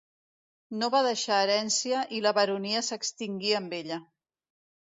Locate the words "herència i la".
1.41-2.33